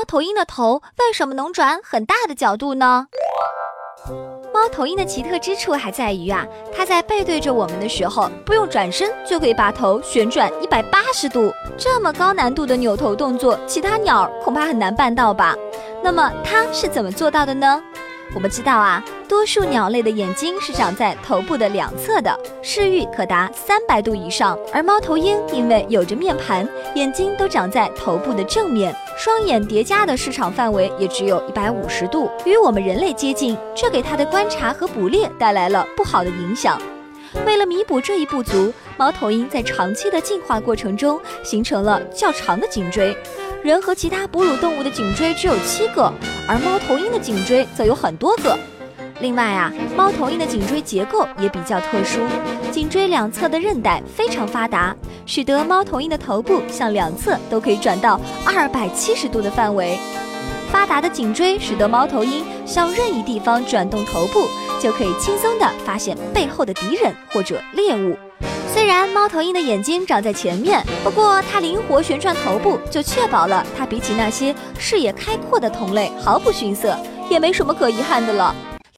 [0.00, 3.06] 猫头鹰的头为什么能转很大的角度呢？
[4.50, 11.52] 猫头鹰的奇特之处还在于啊，它在背对着我们的时候，不用转身就可以把头旋转一百八十度。
[11.76, 15.54] 这么高难度的扭头动作，其他鸟恐怕很难办到吧？
[16.02, 17.82] 那么它是怎么做到的呢？
[18.34, 24.58] 我们知道啊，多数鸟类的眼睛是长在头部的两侧的，视域可达三百度以上。
[24.72, 36.76] 而猫头鹰因为有着面盘，眼睛都长在头部的正面，双眼叠加的视场范围也只有一百五十度，与我们人类接近，这给它的观察和捕猎带来了不好的影响。
[37.46, 43.16] 为了弥补这一不足，猫头鹰在长期的进化过程中形成了较长的颈椎。
[43.62, 46.12] 人和其他哺乳动物的颈椎只有七个，
[46.48, 48.58] 而猫头鹰的颈椎则有很多个。
[49.20, 52.20] 另外啊，猫头鹰的颈椎结构也比较特殊，
[52.70, 54.96] 颈椎两侧的韧带非常发达，
[55.26, 59.98] 使得猫头鹰的头部向两侧都可以转到二百七十度的范围。
[60.70, 64.46] 发达的颈椎使得猫头鹰向任意地方转动头部，
[64.80, 68.16] 就可以轻松地发现背后的敌人或者猎物。
[68.72, 76.96] 虽然猫头鹰的眼睛长在前面，不过它灵活旋转头部，就确保了它比起那些视野开阔的同类毫不逊色，
[77.28, 78.54] 也没什么可遗憾的了。